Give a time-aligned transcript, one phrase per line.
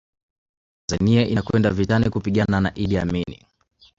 [0.85, 3.45] Tanzania inakwenda vitani kupigana na Iddi Amini